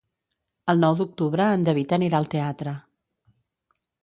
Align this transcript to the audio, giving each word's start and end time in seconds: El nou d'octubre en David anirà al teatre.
El 0.73 0.79
nou 0.83 0.95
d'octubre 1.01 1.47
en 1.57 1.67
David 1.69 1.93
anirà 1.99 2.23
al 2.23 2.31
teatre. 2.35 2.75